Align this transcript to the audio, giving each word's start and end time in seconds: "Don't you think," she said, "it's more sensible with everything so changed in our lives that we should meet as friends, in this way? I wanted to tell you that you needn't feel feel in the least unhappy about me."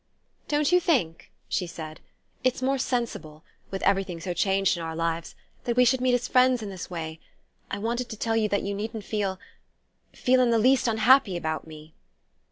"Don't 0.47 0.71
you 0.71 0.79
think," 0.79 1.31
she 1.47 1.67
said, 1.67 1.99
"it's 2.43 2.63
more 2.63 2.79
sensible 2.79 3.43
with 3.69 3.83
everything 3.83 4.19
so 4.19 4.33
changed 4.33 4.75
in 4.75 4.81
our 4.81 4.95
lives 4.95 5.35
that 5.65 5.77
we 5.77 5.85
should 5.85 6.01
meet 6.01 6.15
as 6.15 6.27
friends, 6.27 6.63
in 6.63 6.69
this 6.71 6.89
way? 6.89 7.19
I 7.69 7.77
wanted 7.77 8.09
to 8.09 8.17
tell 8.17 8.35
you 8.35 8.49
that 8.49 8.63
you 8.63 8.73
needn't 8.73 9.03
feel 9.05 9.39
feel 10.11 10.39
in 10.41 10.49
the 10.49 10.57
least 10.57 10.87
unhappy 10.87 11.37
about 11.37 11.67
me." 11.67 11.93